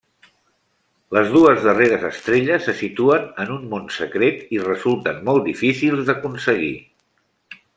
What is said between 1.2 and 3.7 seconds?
dues darreres estrelles se situen en un